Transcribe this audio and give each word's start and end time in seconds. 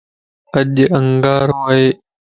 اڄ 0.59 0.75
انڳارو 0.97 1.49
ا 1.73 1.75